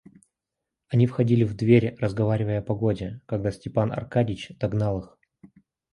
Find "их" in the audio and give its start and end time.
5.01-5.17